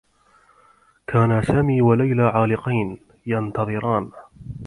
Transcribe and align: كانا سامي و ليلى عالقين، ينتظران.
كانا 1.07 1.41
سامي 1.41 1.81
و 1.81 1.93
ليلى 1.93 2.23
عالقين، 2.23 2.97
ينتظران. 3.25 4.11